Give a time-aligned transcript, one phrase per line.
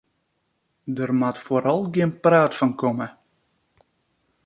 [0.97, 3.07] Der moat foaral gjin praat fan komme.